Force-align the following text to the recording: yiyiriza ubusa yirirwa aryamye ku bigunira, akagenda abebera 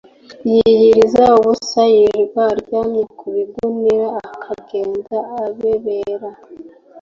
yiyiriza 0.51 1.23
ubusa 1.39 1.81
yirirwa 1.93 2.41
aryamye 2.53 3.03
ku 3.17 3.25
bigunira, 3.33 4.07
akagenda 4.27 5.17
abebera 5.43 6.29